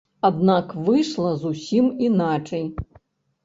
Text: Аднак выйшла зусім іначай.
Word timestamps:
Аднак 0.29 0.73
выйшла 0.87 1.35
зусім 1.45 1.93
іначай. 2.09 2.69